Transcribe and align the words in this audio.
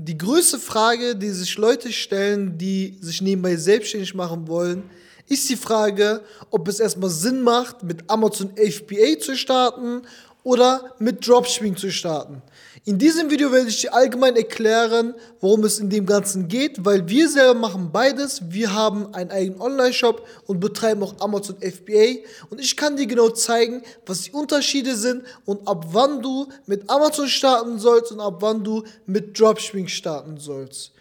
Die 0.00 0.16
größte 0.16 0.60
Frage, 0.60 1.16
die 1.16 1.30
sich 1.30 1.58
Leute 1.58 1.92
stellen, 1.92 2.56
die 2.56 2.96
sich 3.00 3.20
nebenbei 3.20 3.56
selbstständig 3.56 4.14
machen 4.14 4.46
wollen, 4.46 4.84
ist 5.26 5.50
die 5.50 5.56
Frage, 5.56 6.22
ob 6.50 6.68
es 6.68 6.78
erstmal 6.78 7.10
Sinn 7.10 7.42
macht, 7.42 7.82
mit 7.82 8.08
Amazon 8.08 8.52
FBA 8.56 9.18
zu 9.18 9.36
starten 9.36 10.02
oder 10.48 10.94
mit 10.98 11.28
Dropshipping 11.28 11.76
zu 11.76 11.92
starten. 11.92 12.40
In 12.86 12.96
diesem 12.96 13.30
Video 13.30 13.52
werde 13.52 13.68
ich 13.68 13.82
dir 13.82 13.92
allgemein 13.92 14.34
erklären, 14.34 15.14
worum 15.42 15.62
es 15.64 15.78
in 15.78 15.90
dem 15.90 16.06
Ganzen 16.06 16.48
geht, 16.48 16.86
weil 16.86 17.06
wir 17.06 17.28
selber 17.28 17.52
machen 17.52 17.92
beides. 17.92 18.40
Wir 18.48 18.72
haben 18.72 19.14
einen 19.14 19.30
eigenen 19.30 19.60
Online-Shop 19.60 20.26
und 20.46 20.58
betreiben 20.58 21.02
auch 21.02 21.14
Amazon 21.20 21.56
FBA 21.60 22.24
und 22.48 22.62
ich 22.62 22.78
kann 22.78 22.96
dir 22.96 23.06
genau 23.06 23.28
zeigen, 23.28 23.82
was 24.06 24.22
die 24.22 24.30
Unterschiede 24.30 24.96
sind 24.96 25.24
und 25.44 25.68
ab 25.68 25.84
wann 25.92 26.22
du 26.22 26.48
mit 26.64 26.88
Amazon 26.88 27.28
starten 27.28 27.78
sollst 27.78 28.10
und 28.12 28.20
ab 28.20 28.38
wann 28.40 28.64
du 28.64 28.84
mit 29.04 29.38
Dropshipping 29.38 29.88
starten 29.88 30.38
sollst. 30.38 30.92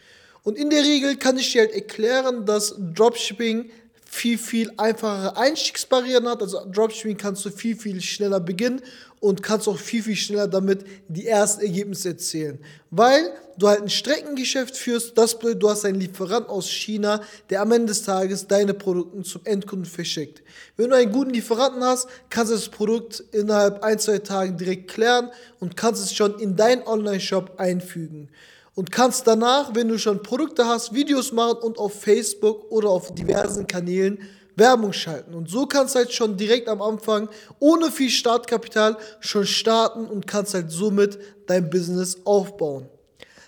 Und 0.44 0.58
in 0.58 0.70
der 0.70 0.84
Regel 0.84 1.16
kann 1.16 1.38
ich 1.38 1.54
dir 1.54 1.62
halt 1.62 1.72
erklären, 1.72 2.46
dass 2.46 2.76
Dropshipping 2.78 3.70
viel, 4.10 4.38
viel 4.38 4.72
einfachere 4.78 5.38
Einstiegsbarrieren 5.38 6.28
hat. 6.28 6.42
Also 6.42 6.66
Dropshipping 6.72 7.18
kannst 7.18 7.46
du 7.46 7.50
viel, 7.50 7.76
viel 7.76 8.02
schneller 8.02 8.40
beginnen 8.40 8.82
und 9.20 9.44
kannst 9.44 9.68
auch 9.68 9.78
viel, 9.78 10.04
viel 10.04 10.16
schneller 10.16 10.48
damit 10.48 10.86
die 11.08 11.28
ersten 11.28 11.62
Ergebnisse 11.62 12.10
erzielen. 12.10 12.60
Weil 12.90 13.32
du 13.58 13.68
halt 13.68 13.82
ein 13.82 13.90
Streckengeschäft 13.90 14.78
führst, 14.78 15.18
das 15.18 15.38
bedeutet, 15.38 15.64
du 15.64 15.70
hast 15.70 15.86
einen 15.86 16.00
Lieferant 16.00 16.48
aus 16.48 16.70
China, 16.70 17.22
der 17.50 17.62
am 17.62 17.72
Ende 17.72 17.88
des 17.88 18.04
Tages 18.04 18.48
deine 18.48 18.74
Produkte 18.74 19.24
zum 19.24 19.42
Endkunden 19.44 19.86
verschickt. 19.86 20.42
Wenn 20.78 20.90
du 20.90 20.96
einen 20.96 21.12
guten 21.12 21.32
Lieferanten 21.32 21.84
hast, 21.84 22.08
kannst 22.30 22.52
du 22.52 22.56
das 22.56 22.70
Produkt 22.70 23.24
innerhalb 23.32 23.84
ein, 23.84 24.00
zwei 24.00 24.20
Tagen 24.20 24.58
direkt 24.58 24.90
klären 24.90 25.32
und 25.60 25.76
kannst 25.76 26.04
es 26.04 26.14
schon 26.14 26.40
in 26.40 26.56
deinen 26.56 26.84
Online-Shop 26.84 27.60
einfügen 27.60 28.30
und 28.78 28.92
kannst 28.92 29.26
danach, 29.26 29.74
wenn 29.74 29.88
du 29.88 29.98
schon 29.98 30.22
Produkte 30.22 30.68
hast, 30.68 30.94
Videos 30.94 31.32
machen 31.32 31.58
und 31.64 31.80
auf 31.80 32.00
Facebook 32.00 32.72
oder 32.72 32.90
auf 32.90 33.12
diversen 33.16 33.66
Kanälen 33.66 34.20
Werbung 34.56 34.94
schalten. 34.94 35.34
Und 35.34 35.50
so 35.50 35.66
kannst 35.66 35.96
du 35.96 36.00
halt 36.00 36.14
schon 36.14 36.38
direkt 36.38 36.68
am 36.68 36.84
Anfang 36.84 37.28
ohne 37.58 37.90
viel 37.90 38.12
Startkapital 38.12 38.96
schon 39.20 39.48
starten 39.48 40.06
und 40.06 40.28
kannst 40.28 40.54
halt 40.54 40.70
somit 40.70 41.18
dein 41.48 41.72
Business 41.72 42.18
aufbauen. 42.24 42.88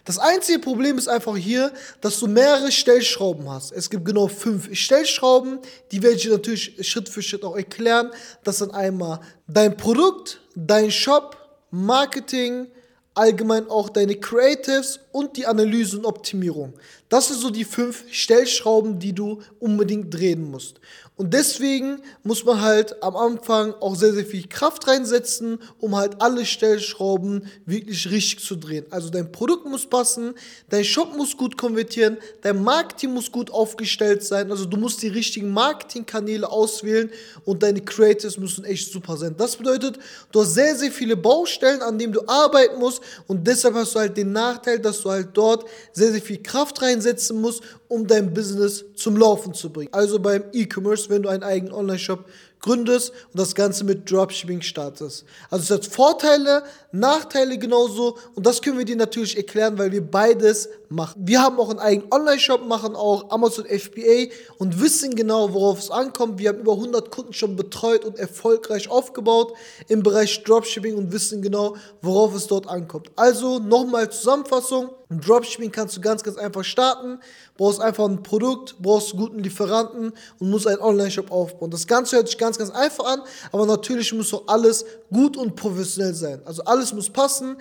Das 0.03 0.17
einzige 0.17 0.57
Problem 0.57 0.97
ist 0.97 1.07
einfach 1.07 1.37
hier, 1.37 1.71
dass 2.01 2.19
du 2.19 2.25
mehrere 2.25 2.71
Stellschrauben 2.71 3.47
hast. 3.51 3.71
Es 3.71 3.91
gibt 3.91 4.05
genau 4.05 4.27
fünf 4.27 4.75
Stellschrauben, 4.75 5.59
die 5.91 6.01
werde 6.01 6.15
ich 6.15 6.27
natürlich 6.27 6.75
Schritt 6.89 7.07
für 7.07 7.21
Schritt 7.21 7.43
auch 7.43 7.55
erklären. 7.55 8.09
Das 8.43 8.57
sind 8.57 8.73
einmal 8.73 9.19
dein 9.47 9.77
Produkt, 9.77 10.41
dein 10.55 10.89
Shop, 10.89 11.37
Marketing, 11.69 12.65
allgemein 13.13 13.69
auch 13.69 13.89
deine 13.89 14.15
Creatives 14.15 14.99
und 15.11 15.35
die 15.37 15.45
Analyse 15.45 15.97
und 15.97 16.05
Optimierung. 16.05 16.73
Das 17.09 17.27
sind 17.27 17.39
so 17.39 17.49
die 17.49 17.65
fünf 17.65 18.05
Stellschrauben, 18.11 18.99
die 18.99 19.13
du 19.13 19.39
unbedingt 19.59 20.13
drehen 20.13 20.49
musst. 20.49 20.79
Und 21.19 21.33
deswegen 21.33 22.01
muss 22.23 22.45
man 22.45 22.61
halt 22.61 23.03
am 23.03 23.17
Anfang 23.17 23.73
auch 23.81 23.95
sehr, 23.95 24.13
sehr 24.13 24.25
viel 24.25 24.47
Kraft 24.47 24.87
reinsetzen, 24.87 25.59
um 25.79 25.97
halt 25.97 26.21
alle 26.21 26.45
Stellschrauben 26.45 27.45
wirklich 27.65 28.09
richtig 28.09 28.45
zu 28.45 28.55
drehen. 28.55 28.85
Also 28.89 29.09
dein 29.09 29.29
Produkt 29.29 29.65
muss 29.65 29.85
passen, 29.85 30.33
dein 30.69 30.85
Shop 30.85 31.13
muss 31.17 31.35
gut 31.35 31.57
konvertieren, 31.57 32.19
dein 32.41 32.63
Marketing 32.63 33.13
muss 33.13 33.33
gut 33.33 33.51
aufgestellt 33.51 34.23
sein. 34.23 34.49
Also 34.49 34.63
du 34.63 34.77
musst 34.77 35.01
die 35.01 35.09
richtigen 35.09 35.51
Marketingkanäle 35.51 36.49
auswählen 36.49 37.11
und 37.43 37.63
deine 37.63 37.81
Creatives 37.81 38.37
müssen 38.37 38.63
echt 38.63 38.89
super 38.89 39.17
sein. 39.17 39.35
Das 39.35 39.57
bedeutet, 39.57 39.99
du 40.31 40.39
hast 40.39 40.53
sehr, 40.53 40.73
sehr 40.77 40.91
viele 40.91 41.17
Baustellen, 41.17 41.81
an 41.81 41.99
denen 41.99 42.13
du 42.13 42.25
arbeiten 42.27 42.79
musst 42.79 42.98
und 43.27 43.45
deshalb 43.45 43.75
hast 43.75 43.95
du 43.95 43.99
halt 43.99 44.17
den 44.17 44.31
Nachteil, 44.31 44.79
dass 44.79 45.01
du 45.01 45.09
halt 45.09 45.29
dort 45.33 45.65
sehr, 45.93 46.11
sehr 46.11 46.21
viel 46.21 46.41
Kraft 46.41 46.81
reinsetzen 46.81 47.39
musst, 47.39 47.61
um 47.89 48.07
dein 48.07 48.33
Business 48.33 48.85
zum 48.95 49.17
Laufen 49.17 49.53
zu 49.53 49.71
bringen. 49.71 49.89
Also 49.91 50.19
beim 50.19 50.43
E-Commerce, 50.53 51.09
wenn 51.09 51.23
du 51.23 51.29
einen 51.29 51.43
eigenen 51.43 51.73
Online-Shop 51.73 52.23
gründest 52.59 53.11
und 53.31 53.39
das 53.39 53.55
Ganze 53.55 53.83
mit 53.83 54.09
Dropshipping 54.09 54.61
startest. 54.61 55.25
Also 55.49 55.63
es 55.63 55.71
hat 55.71 55.91
Vorteile, 55.91 56.63
Nachteile 56.91 57.57
genauso 57.57 58.17
und 58.35 58.45
das 58.45 58.61
können 58.61 58.77
wir 58.77 58.85
dir 58.85 58.95
natürlich 58.95 59.37
erklären, 59.37 59.77
weil 59.77 59.91
wir 59.91 60.05
beides 60.05 60.69
machen. 60.89 61.21
Wir 61.25 61.41
haben 61.41 61.59
auch 61.59 61.69
einen 61.69 61.79
eigenen 61.79 62.11
Online-Shop, 62.11 62.65
machen 62.65 62.95
auch 62.95 63.31
Amazon 63.31 63.65
FBA 63.65 64.31
und 64.57 64.79
wissen 64.79 65.15
genau, 65.15 65.53
worauf 65.53 65.79
es 65.79 65.89
ankommt. 65.89 66.37
Wir 66.37 66.49
haben 66.49 66.59
über 66.59 66.73
100 66.73 67.09
Kunden 67.09 67.33
schon 67.33 67.55
betreut 67.55 68.05
und 68.05 68.19
erfolgreich 68.19 68.89
aufgebaut 68.89 69.53
im 69.87 70.03
Bereich 70.03 70.43
Dropshipping 70.43 70.95
und 70.95 71.11
wissen 71.11 71.41
genau, 71.41 71.75
worauf 72.01 72.35
es 72.35 72.47
dort 72.47 72.67
ankommt. 72.67 73.09
Also 73.15 73.59
nochmal 73.59 74.11
Zusammenfassung. 74.11 74.89
Dropshipping 75.09 75.71
kannst 75.71 75.97
du 75.97 76.01
ganz, 76.01 76.23
ganz 76.23 76.37
einfach 76.37 76.63
starten. 76.63 77.19
Brauchst 77.57 77.81
einfach 77.81 78.05
ein 78.05 78.21
Produkt, 78.21 78.75
brauchst 78.79 79.13
einen 79.13 79.21
guten 79.21 79.39
Lieferanten 79.39 80.13
und 80.39 80.49
musst 80.49 80.67
einen 80.67 80.81
Online-Shop 80.81 81.31
aufbauen. 81.31 81.71
Das 81.71 81.87
Ganze 81.87 82.17
hört 82.17 82.27
sich 82.27 82.37
ganz, 82.37 82.59
ganz 82.59 82.69
einfach 82.69 83.05
an, 83.05 83.21
aber 83.51 83.65
natürlich 83.65 84.13
muss 84.13 84.33
auch 84.33 84.43
alles 84.47 84.85
gut 85.11 85.35
und 85.35 85.55
professionell 85.55 86.13
sein. 86.13 86.41
Also 86.45 86.63
alles 86.63 86.93
muss 86.93 87.09
passen. 87.09 87.57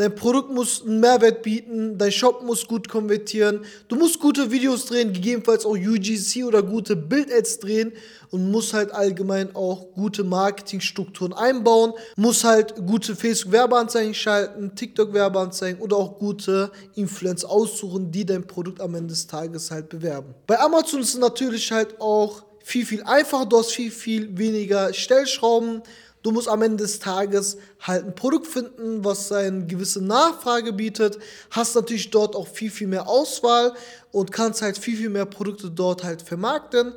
Dein 0.00 0.14
Produkt 0.14 0.50
muss 0.50 0.80
einen 0.80 0.98
Mehrwert 0.98 1.42
bieten, 1.42 1.98
dein 1.98 2.10
Shop 2.10 2.42
muss 2.42 2.66
gut 2.66 2.88
konvertieren, 2.88 3.66
du 3.88 3.96
musst 3.96 4.18
gute 4.18 4.50
Videos 4.50 4.86
drehen, 4.86 5.12
gegebenenfalls 5.12 5.66
auch 5.66 5.76
UGC 5.76 6.42
oder 6.46 6.62
gute 6.62 6.96
Bild-Ads 6.96 7.58
drehen 7.58 7.92
und 8.30 8.50
musst 8.50 8.72
halt 8.72 8.92
allgemein 8.92 9.54
auch 9.54 9.92
gute 9.92 10.24
Marketingstrukturen 10.24 11.34
einbauen, 11.34 11.92
musst 12.16 12.44
halt 12.44 12.76
gute 12.86 13.14
Facebook-Werbeanzeigen 13.14 14.14
schalten, 14.14 14.74
TikTok-Werbeanzeigen 14.74 15.82
oder 15.82 15.98
auch 15.98 16.18
gute 16.18 16.72
Influencer 16.94 17.50
aussuchen, 17.50 18.10
die 18.10 18.24
dein 18.24 18.46
Produkt 18.46 18.80
am 18.80 18.94
Ende 18.94 19.08
des 19.08 19.26
Tages 19.26 19.70
halt 19.70 19.90
bewerben. 19.90 20.34
Bei 20.46 20.58
Amazon 20.60 21.00
ist 21.02 21.12
es 21.12 21.20
natürlich 21.20 21.70
halt 21.72 22.00
auch 22.00 22.42
viel, 22.64 22.86
viel 22.86 23.02
einfacher, 23.02 23.44
du 23.44 23.58
hast 23.58 23.72
viel, 23.72 23.90
viel 23.90 24.38
weniger 24.38 24.94
Stellschrauben, 24.94 25.82
Du 26.22 26.32
musst 26.32 26.48
am 26.48 26.60
Ende 26.60 26.84
des 26.84 26.98
Tages 26.98 27.56
halt 27.80 28.04
ein 28.04 28.14
Produkt 28.14 28.46
finden, 28.46 29.02
was 29.02 29.32
eine 29.32 29.66
gewisse 29.66 30.02
Nachfrage 30.02 30.72
bietet, 30.72 31.18
hast 31.50 31.74
natürlich 31.74 32.10
dort 32.10 32.36
auch 32.36 32.46
viel, 32.46 32.70
viel 32.70 32.88
mehr 32.88 33.08
Auswahl 33.08 33.72
und 34.12 34.30
kannst 34.30 34.60
halt 34.60 34.76
viel, 34.76 34.98
viel 34.98 35.08
mehr 35.08 35.24
Produkte 35.24 35.70
dort 35.70 36.04
halt 36.04 36.20
vermarkten. 36.20 36.92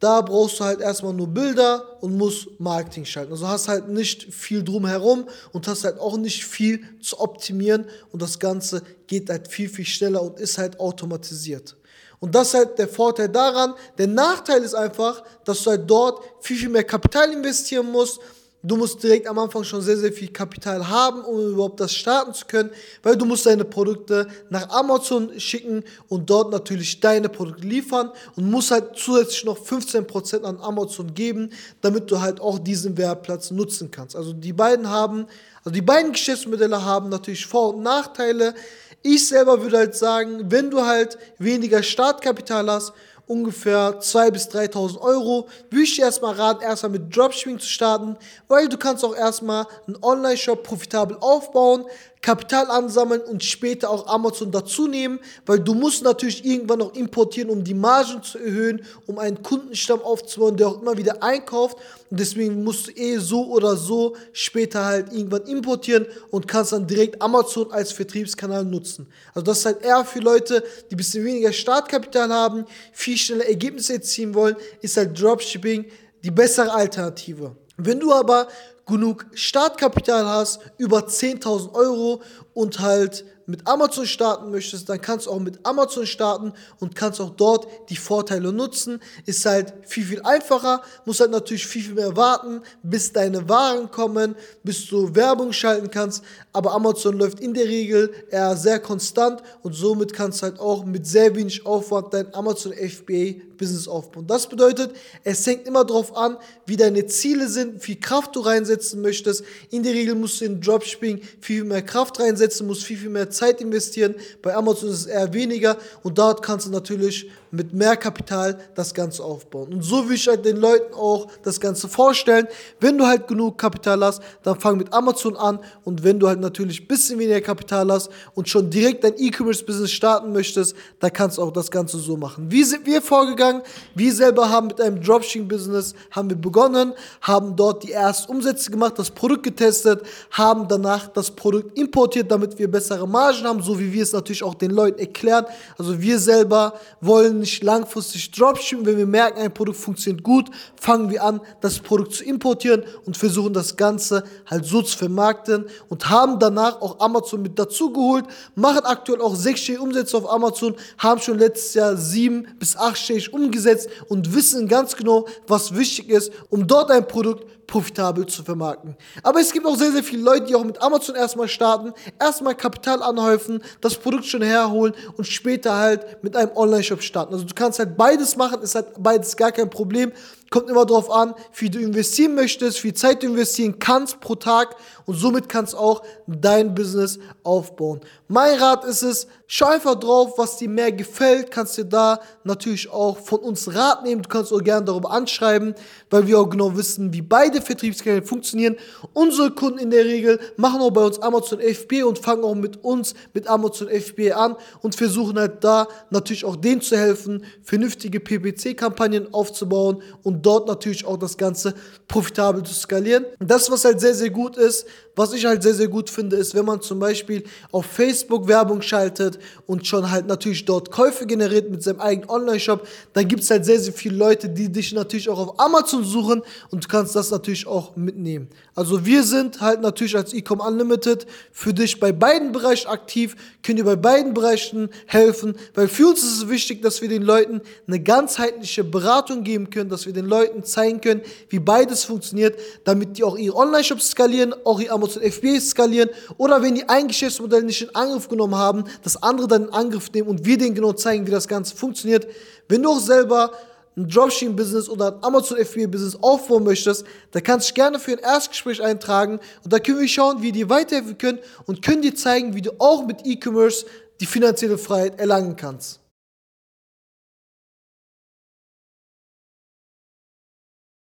Da 0.00 0.20
brauchst 0.22 0.58
du 0.58 0.64
halt 0.64 0.80
erstmal 0.80 1.14
nur 1.14 1.28
Bilder 1.28 2.02
und 2.02 2.18
musst 2.18 2.48
Marketing 2.58 3.04
schalten. 3.04 3.32
Also 3.32 3.46
hast 3.46 3.68
halt 3.68 3.88
nicht 3.88 4.34
viel 4.34 4.64
drumherum 4.64 5.28
und 5.52 5.68
hast 5.68 5.84
halt 5.84 6.00
auch 6.00 6.16
nicht 6.16 6.44
viel 6.44 6.82
zu 7.00 7.20
optimieren 7.20 7.86
und 8.10 8.20
das 8.20 8.40
Ganze 8.40 8.82
geht 9.06 9.30
halt 9.30 9.46
viel, 9.46 9.68
viel 9.68 9.86
schneller 9.86 10.20
und 10.20 10.40
ist 10.40 10.58
halt 10.58 10.80
automatisiert. 10.80 11.76
Und 12.18 12.34
das 12.34 12.48
ist 12.48 12.54
halt 12.54 12.78
der 12.78 12.88
Vorteil 12.88 13.28
daran. 13.28 13.74
Der 13.96 14.08
Nachteil 14.08 14.62
ist 14.62 14.74
einfach, 14.74 15.22
dass 15.44 15.62
du 15.62 15.70
halt 15.70 15.88
dort 15.88 16.24
viel, 16.40 16.56
viel 16.56 16.70
mehr 16.70 16.84
Kapital 16.84 17.30
investieren 17.32 17.90
musst 17.92 18.18
Du 18.66 18.76
musst 18.76 19.02
direkt 19.02 19.26
am 19.26 19.38
Anfang 19.38 19.62
schon 19.62 19.82
sehr, 19.82 19.98
sehr 19.98 20.10
viel 20.10 20.28
Kapital 20.28 20.88
haben, 20.88 21.20
um 21.20 21.52
überhaupt 21.52 21.80
das 21.80 21.92
starten 21.92 22.32
zu 22.32 22.46
können, 22.46 22.70
weil 23.02 23.14
du 23.14 23.26
musst 23.26 23.44
deine 23.44 23.66
Produkte 23.66 24.26
nach 24.48 24.70
Amazon 24.70 25.38
schicken 25.38 25.84
und 26.08 26.30
dort 26.30 26.50
natürlich 26.50 26.98
deine 26.98 27.28
Produkte 27.28 27.66
liefern 27.66 28.10
und 28.36 28.50
musst 28.50 28.70
halt 28.70 28.96
zusätzlich 28.96 29.44
noch 29.44 29.58
15% 29.58 30.44
an 30.44 30.58
Amazon 30.60 31.12
geben, 31.12 31.50
damit 31.82 32.10
du 32.10 32.22
halt 32.22 32.40
auch 32.40 32.58
diesen 32.58 32.96
Werbeplatz 32.96 33.50
nutzen 33.50 33.90
kannst. 33.90 34.16
Also 34.16 34.32
die 34.32 34.54
beiden 34.54 34.88
haben, 34.88 35.26
also 35.58 35.70
die 35.70 35.82
beiden 35.82 36.12
Geschäftsmodelle 36.12 36.82
haben 36.82 37.10
natürlich 37.10 37.44
Vor- 37.44 37.74
und 37.74 37.82
Nachteile. 37.82 38.54
Ich 39.02 39.28
selber 39.28 39.60
würde 39.60 39.76
halt 39.76 39.94
sagen, 39.94 40.50
wenn 40.50 40.70
du 40.70 40.86
halt 40.86 41.18
weniger 41.36 41.82
Startkapital 41.82 42.70
hast 42.70 42.94
ungefähr 43.26 44.00
2.000 44.00 44.30
bis 44.30 44.48
3.000 44.48 45.00
Euro. 45.00 45.48
Würde 45.70 45.84
ich 45.84 45.96
dir 45.96 46.04
erstmal 46.04 46.34
raten, 46.34 46.62
erstmal 46.62 46.92
mit 46.92 47.14
Dropshipping 47.14 47.58
zu 47.58 47.68
starten, 47.68 48.16
weil 48.48 48.68
du 48.68 48.76
kannst 48.76 49.04
auch 49.04 49.16
erstmal 49.16 49.66
einen 49.86 49.96
Online-Shop 50.02 50.62
profitabel 50.62 51.16
aufbauen, 51.20 51.84
Kapital 52.24 52.70
ansammeln 52.70 53.20
und 53.20 53.44
später 53.44 53.90
auch 53.90 54.06
Amazon 54.06 54.50
dazu 54.50 54.88
nehmen, 54.88 55.20
weil 55.44 55.60
du 55.60 55.74
musst 55.74 56.02
natürlich 56.02 56.42
irgendwann 56.42 56.78
noch 56.78 56.94
importieren, 56.94 57.50
um 57.50 57.62
die 57.62 57.74
Margen 57.74 58.22
zu 58.22 58.38
erhöhen, 58.38 58.82
um 59.04 59.18
einen 59.18 59.42
Kundenstamm 59.42 60.00
aufzubauen, 60.00 60.56
der 60.56 60.68
auch 60.68 60.80
immer 60.80 60.96
wieder 60.96 61.22
einkauft 61.22 61.76
und 62.10 62.18
deswegen 62.18 62.64
musst 62.64 62.86
du 62.86 62.92
eh 62.92 63.18
so 63.18 63.48
oder 63.48 63.76
so 63.76 64.16
später 64.32 64.86
halt 64.86 65.12
irgendwann 65.12 65.42
importieren 65.42 66.06
und 66.30 66.48
kannst 66.48 66.72
dann 66.72 66.86
direkt 66.86 67.20
Amazon 67.20 67.70
als 67.70 67.92
Vertriebskanal 67.92 68.64
nutzen. 68.64 69.06
Also 69.34 69.44
das 69.44 69.58
ist 69.58 69.66
halt 69.66 69.82
eher 69.82 70.02
für 70.06 70.20
Leute, 70.20 70.64
die 70.90 70.94
ein 70.94 70.96
bisschen 70.96 71.26
weniger 71.26 71.52
Startkapital 71.52 72.30
haben, 72.30 72.64
viel 72.94 73.18
schneller 73.18 73.46
Ergebnisse 73.46 73.92
erzielen 73.92 74.32
wollen, 74.32 74.56
ist 74.80 74.96
halt 74.96 75.20
Dropshipping 75.20 75.84
die 76.24 76.30
bessere 76.30 76.72
Alternative. 76.72 77.54
Wenn 77.76 78.00
du 78.00 78.14
aber 78.14 78.48
genug 78.86 79.26
Startkapital 79.32 80.26
hast, 80.26 80.60
über 80.78 81.00
10.000 81.00 81.72
Euro 81.74 82.22
und 82.52 82.80
halt 82.80 83.24
mit 83.46 83.66
Amazon 83.66 84.06
starten 84.06 84.50
möchtest, 84.50 84.88
dann 84.88 85.00
kannst 85.00 85.26
du 85.26 85.30
auch 85.30 85.38
mit 85.38 85.64
Amazon 85.64 86.06
starten 86.06 86.52
und 86.80 86.94
kannst 86.94 87.20
auch 87.20 87.30
dort 87.30 87.66
die 87.90 87.96
Vorteile 87.96 88.52
nutzen. 88.52 89.00
Ist 89.26 89.44
halt 89.44 89.72
viel, 89.86 90.04
viel 90.04 90.22
einfacher, 90.22 90.82
musst 91.04 91.20
halt 91.20 91.30
natürlich 91.30 91.66
viel, 91.66 91.82
viel 91.82 91.94
mehr 91.94 92.16
warten, 92.16 92.62
bis 92.82 93.12
deine 93.12 93.48
Waren 93.48 93.90
kommen, 93.90 94.36
bis 94.62 94.86
du 94.86 95.14
Werbung 95.14 95.52
schalten 95.52 95.90
kannst. 95.90 96.22
Aber 96.52 96.72
Amazon 96.72 97.18
läuft 97.18 97.40
in 97.40 97.54
der 97.54 97.66
Regel 97.66 98.12
eher 98.30 98.56
sehr 98.56 98.78
konstant 98.78 99.42
und 99.62 99.74
somit 99.74 100.12
kannst 100.12 100.40
du 100.40 100.42
halt 100.44 100.60
auch 100.60 100.84
mit 100.84 101.06
sehr 101.06 101.34
wenig 101.34 101.66
Aufwand 101.66 102.14
dein 102.14 102.32
Amazon 102.34 102.72
FBA 102.72 103.40
Business 103.56 103.88
aufbauen. 103.88 104.26
Das 104.26 104.48
bedeutet, 104.48 104.94
es 105.22 105.46
hängt 105.46 105.66
immer 105.66 105.84
darauf 105.84 106.16
an, 106.16 106.36
wie 106.66 106.76
deine 106.76 107.06
Ziele 107.06 107.48
sind, 107.48 107.74
wie 107.76 107.80
viel 107.80 108.00
Kraft 108.00 108.34
du 108.34 108.40
reinsetzen 108.40 109.00
möchtest. 109.00 109.44
In 109.70 109.82
der 109.82 109.94
Regel 109.94 110.14
musst 110.14 110.40
du 110.40 110.44
in 110.44 110.60
Dropshipping 110.60 111.20
viel, 111.40 111.54
viel 111.54 111.64
mehr 111.64 111.82
Kraft 111.82 112.20
reinsetzen, 112.20 112.66
musst 112.66 112.84
viel, 112.84 112.98
viel 112.98 113.10
mehr 113.10 113.30
Zeit 113.34 113.60
investieren. 113.60 114.14
Bei 114.42 114.54
Amazon 114.54 114.90
ist 114.90 115.00
es 115.00 115.06
eher 115.06 115.32
weniger 115.34 115.76
und 116.02 116.18
dort 116.18 116.42
kannst 116.42 116.66
du 116.66 116.70
natürlich 116.70 117.30
mit 117.54 117.72
mehr 117.72 117.96
Kapital 117.96 118.58
das 118.74 118.92
Ganze 118.92 119.22
aufbauen. 119.22 119.72
Und 119.72 119.82
so 119.82 120.08
will 120.08 120.16
ich 120.16 120.26
halt 120.26 120.44
den 120.44 120.56
Leuten 120.56 120.94
auch 120.94 121.28
das 121.42 121.60
Ganze 121.60 121.88
vorstellen. 121.88 122.46
Wenn 122.80 122.98
du 122.98 123.06
halt 123.06 123.28
genug 123.28 123.58
Kapital 123.58 124.04
hast, 124.04 124.22
dann 124.42 124.58
fang 124.58 124.76
mit 124.76 124.92
Amazon 124.92 125.36
an 125.36 125.58
und 125.84 126.02
wenn 126.02 126.18
du 126.18 126.28
halt 126.28 126.40
natürlich 126.40 126.82
ein 126.82 126.86
bisschen 126.86 127.18
weniger 127.18 127.40
Kapital 127.40 127.90
hast 127.90 128.10
und 128.34 128.48
schon 128.48 128.70
direkt 128.70 129.04
dein 129.04 129.14
E-Commerce-Business 129.16 129.90
starten 129.92 130.32
möchtest, 130.32 130.74
dann 131.00 131.12
kannst 131.12 131.38
du 131.38 131.42
auch 131.42 131.52
das 131.52 131.70
Ganze 131.70 131.98
so 131.98 132.16
machen. 132.16 132.50
Wie 132.50 132.64
sind 132.64 132.86
wir 132.86 133.00
vorgegangen? 133.00 133.62
Wir 133.94 134.12
selber 134.12 134.50
haben 134.50 134.68
mit 134.68 134.80
einem 134.80 135.00
Dropshipping-Business 135.00 135.94
haben 136.10 136.30
wir 136.30 136.36
begonnen, 136.36 136.92
haben 137.20 137.56
dort 137.56 137.84
die 137.84 137.92
ersten 137.92 138.32
Umsätze 138.32 138.70
gemacht, 138.70 138.94
das 138.98 139.10
Produkt 139.10 139.44
getestet, 139.44 140.02
haben 140.30 140.66
danach 140.68 141.08
das 141.08 141.30
Produkt 141.30 141.78
importiert, 141.78 142.30
damit 142.30 142.58
wir 142.58 142.70
bessere 142.70 143.06
Margen 143.06 143.44
haben, 143.44 143.62
so 143.62 143.78
wie 143.78 143.92
wir 143.92 144.02
es 144.02 144.12
natürlich 144.12 144.42
auch 144.42 144.54
den 144.54 144.70
Leuten 144.70 144.98
erklären. 144.98 145.46
Also 145.78 146.00
wir 146.00 146.18
selber 146.18 146.74
wollen 147.00 147.43
nicht 147.44 147.62
langfristig 147.62 148.30
Dropshippen. 148.30 148.86
Wenn 148.86 148.96
wir 148.96 149.06
merken, 149.06 149.40
ein 149.40 149.52
Produkt 149.52 149.78
funktioniert 149.78 150.22
gut, 150.22 150.50
fangen 150.80 151.10
wir 151.10 151.22
an, 151.22 151.40
das 151.60 151.78
Produkt 151.78 152.14
zu 152.14 152.24
importieren 152.24 152.84
und 153.04 153.16
versuchen 153.16 153.52
das 153.52 153.76
Ganze 153.76 154.24
halt 154.46 154.64
so 154.64 154.80
zu 154.82 154.96
vermarkten 154.96 155.66
und 155.88 156.08
haben 156.08 156.38
danach 156.38 156.80
auch 156.80 157.00
Amazon 157.00 157.42
mit 157.42 157.58
dazu 157.58 157.92
geholt, 157.92 158.24
machen 158.54 158.84
aktuell 158.84 159.20
auch 159.20 159.36
sechsstellige 159.36 159.82
Umsätze 159.82 160.16
auf 160.16 160.30
Amazon, 160.30 160.74
haben 160.98 161.20
schon 161.20 161.38
letztes 161.38 161.74
Jahr 161.74 161.96
sieben 161.96 162.48
bis 162.58 162.76
achtstellig 162.76 163.32
umgesetzt 163.32 163.88
und 164.08 164.34
wissen 164.34 164.66
ganz 164.66 164.96
genau, 164.96 165.26
was 165.46 165.76
wichtig 165.76 166.08
ist, 166.08 166.32
um 166.48 166.66
dort 166.66 166.90
ein 166.90 167.06
Produkt 167.06 167.44
profitabel 167.66 168.26
zu 168.26 168.42
vermarkten. 168.42 168.96
Aber 169.22 169.40
es 169.40 169.52
gibt 169.52 169.66
auch 169.66 169.76
sehr, 169.76 169.92
sehr 169.92 170.02
viele 170.02 170.22
Leute, 170.22 170.46
die 170.46 170.54
auch 170.54 170.64
mit 170.64 170.80
Amazon 170.82 171.16
erstmal 171.16 171.48
starten, 171.48 171.92
erstmal 172.20 172.54
Kapital 172.54 173.02
anhäufen, 173.02 173.62
das 173.80 173.96
Produkt 173.96 174.26
schon 174.26 174.42
herholen 174.42 174.94
und 175.16 175.26
später 175.26 175.76
halt 175.76 176.22
mit 176.22 176.36
einem 176.36 176.50
Online-Shop 176.54 177.02
starten. 177.02 177.34
Also 177.34 177.44
du 177.44 177.54
kannst 177.54 177.78
halt 177.78 177.96
beides 177.96 178.36
machen, 178.36 178.62
ist 178.62 178.74
halt 178.74 178.88
beides 178.98 179.36
gar 179.36 179.52
kein 179.52 179.70
Problem. 179.70 180.12
Kommt 180.50 180.70
immer 180.70 180.86
darauf 180.86 181.10
an, 181.10 181.34
wie 181.54 181.70
du 181.70 181.80
investieren 181.80 182.34
möchtest, 182.34 182.78
wie 182.78 182.88
viel 182.88 182.94
Zeit 182.94 183.22
du 183.22 183.28
investieren 183.28 183.78
kannst 183.78 184.20
pro 184.20 184.34
Tag 184.34 184.76
und 185.06 185.16
somit 185.16 185.48
kannst 185.48 185.74
auch 185.74 186.02
dein 186.26 186.74
Business 186.74 187.18
aufbauen. 187.42 188.00
Mein 188.28 188.58
Rat 188.58 188.84
ist 188.84 189.02
es, 189.02 189.26
schau 189.46 189.66
einfach 189.66 189.96
drauf, 189.96 190.34
was 190.38 190.56
dir 190.56 190.68
mehr 190.68 190.92
gefällt, 190.92 191.50
kannst 191.50 191.76
dir 191.76 191.84
da 191.84 192.20
natürlich 192.42 192.90
auch 192.90 193.18
von 193.18 193.40
uns 193.40 193.74
Rat 193.74 194.04
nehmen, 194.04 194.22
du 194.22 194.28
kannst 194.28 194.52
auch 194.52 194.62
gerne 194.62 194.86
darüber 194.86 195.10
anschreiben, 195.10 195.74
weil 196.10 196.26
wir 196.26 196.40
auch 196.40 196.48
genau 196.48 196.76
wissen, 196.76 197.12
wie 197.12 197.22
beide 197.22 197.60
Vertriebskanäle 197.60 198.22
funktionieren. 198.22 198.76
Unsere 199.12 199.50
Kunden 199.50 199.78
in 199.78 199.90
der 199.90 200.04
Regel 200.04 200.40
machen 200.56 200.80
auch 200.80 200.90
bei 200.90 201.02
uns 201.02 201.18
Amazon 201.20 201.60
FB 201.60 202.04
und 202.04 202.18
fangen 202.18 202.44
auch 202.44 202.54
mit 202.54 202.82
uns 202.82 203.14
mit 203.34 203.46
Amazon 203.46 203.88
FB 203.88 204.32
an 204.32 204.56
und 204.80 204.94
versuchen 204.94 205.38
halt 205.38 205.62
da 205.62 205.86
natürlich 206.10 206.44
auch 206.44 206.56
denen 206.56 206.80
zu 206.80 206.96
helfen, 206.96 207.44
vernünftige 207.62 208.20
PPC-Kampagnen 208.20 209.32
aufzubauen 209.34 210.02
und 210.22 210.33
dort 210.42 210.68
natürlich 210.68 211.04
auch 211.04 211.16
das 211.16 211.36
Ganze 211.36 211.74
profitabel 212.08 212.62
zu 212.62 212.74
skalieren. 212.74 213.24
Das, 213.38 213.70
was 213.70 213.84
halt 213.84 214.00
sehr, 214.00 214.14
sehr 214.14 214.30
gut 214.30 214.56
ist, 214.56 214.86
was 215.16 215.32
ich 215.32 215.44
halt 215.44 215.62
sehr, 215.62 215.74
sehr 215.74 215.88
gut 215.88 216.10
finde, 216.10 216.36
ist, 216.36 216.54
wenn 216.54 216.64
man 216.64 216.80
zum 216.80 216.98
Beispiel 216.98 217.44
auf 217.70 217.86
Facebook 217.86 218.48
Werbung 218.48 218.82
schaltet 218.82 219.38
und 219.66 219.86
schon 219.86 220.10
halt 220.10 220.26
natürlich 220.26 220.64
dort 220.64 220.90
Käufe 220.90 221.26
generiert 221.26 221.70
mit 221.70 221.82
seinem 221.82 222.00
eigenen 222.00 222.28
Online-Shop, 222.28 222.86
dann 223.12 223.28
gibt 223.28 223.42
es 223.42 223.50
halt 223.50 223.64
sehr, 223.64 223.78
sehr 223.78 223.92
viele 223.92 224.16
Leute, 224.16 224.48
die 224.48 224.70
dich 224.70 224.92
natürlich 224.92 225.28
auch 225.28 225.38
auf 225.38 225.60
Amazon 225.60 226.04
suchen 226.04 226.42
und 226.70 226.84
du 226.84 226.88
kannst 226.88 227.14
das 227.14 227.30
natürlich 227.30 227.66
auch 227.66 227.94
mitnehmen. 227.96 228.48
Also 228.74 229.06
wir 229.06 229.22
sind 229.22 229.60
halt 229.60 229.80
natürlich 229.80 230.16
als 230.16 230.32
Ecom 230.32 230.60
Unlimited 230.60 231.26
für 231.52 231.72
dich 231.72 232.00
bei 232.00 232.10
beiden 232.10 232.50
Bereichen 232.50 232.88
aktiv, 232.88 233.36
können 233.62 233.76
dir 233.76 233.84
bei 233.84 233.96
beiden 233.96 234.34
Bereichen 234.34 234.88
helfen, 235.06 235.56
weil 235.74 235.86
für 235.86 236.08
uns 236.08 236.22
ist 236.22 236.38
es 236.38 236.48
wichtig, 236.48 236.82
dass 236.82 237.02
wir 237.02 237.08
den 237.08 237.22
Leuten 237.22 237.60
eine 237.86 238.00
ganzheitliche 238.00 238.82
Beratung 238.82 239.44
geben 239.44 239.70
können, 239.70 239.90
dass 239.90 240.06
wir 240.06 240.12
den 240.24 240.30
Leuten 240.30 240.64
zeigen 240.64 241.00
können, 241.00 241.22
wie 241.48 241.58
beides 241.58 242.04
funktioniert, 242.04 242.58
damit 242.84 243.16
die 243.16 243.24
auch 243.24 243.36
ihre 243.36 243.56
Online-Shops 243.56 244.10
skalieren, 244.10 244.54
auch 244.64 244.80
ihr 244.80 244.92
Amazon 244.92 245.22
FBA 245.22 245.60
skalieren 245.60 246.10
oder 246.36 246.62
wenn 246.62 246.74
die 246.74 246.88
ein 246.88 247.08
Geschäftsmodell 247.08 247.62
nicht 247.62 247.82
in 247.82 247.94
Angriff 247.94 248.28
genommen 248.28 248.56
haben, 248.56 248.84
das 249.02 249.22
andere 249.22 249.48
dann 249.48 249.64
in 249.64 249.72
Angriff 249.72 250.10
nehmen 250.12 250.28
und 250.28 250.44
wir 250.44 250.58
denen 250.58 250.74
genau 250.74 250.92
zeigen, 250.92 251.26
wie 251.26 251.30
das 251.30 251.48
Ganze 251.48 251.76
funktioniert. 251.76 252.26
Wenn 252.68 252.82
du 252.82 252.90
auch 252.90 253.00
selber 253.00 253.52
ein 253.96 254.08
Dropshipping-Business 254.08 254.88
oder 254.88 255.14
ein 255.14 255.22
Amazon 255.22 255.58
FBA-Business 255.58 256.18
aufbauen 256.20 256.64
möchtest, 256.64 257.04
dann 257.30 257.42
kannst 257.42 257.68
du 257.68 257.72
dich 257.72 257.74
gerne 257.74 257.98
für 257.98 258.12
ein 258.12 258.18
Erstgespräch 258.18 258.82
eintragen 258.82 259.38
und 259.62 259.72
da 259.72 259.78
können 259.78 260.00
wir 260.00 260.08
schauen, 260.08 260.38
wie 260.38 260.46
wir 260.46 260.52
dir 260.52 260.68
weiterhelfen 260.68 261.16
können 261.16 261.38
und 261.66 261.82
können 261.82 262.02
dir 262.02 262.14
zeigen, 262.14 262.54
wie 262.54 262.62
du 262.62 262.72
auch 262.78 263.06
mit 263.06 263.24
E-Commerce 263.24 263.86
die 264.20 264.26
finanzielle 264.26 264.78
Freiheit 264.78 265.20
erlangen 265.20 265.56
kannst. 265.56 266.00